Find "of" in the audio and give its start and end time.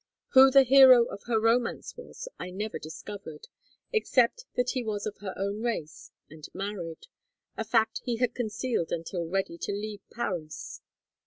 1.05-1.21, 5.05-5.17